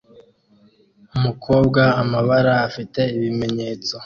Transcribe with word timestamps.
Umukobwa 1.17 1.81
amabara 2.01 2.53
afite 2.67 3.01
ibimenyetso 3.15 3.95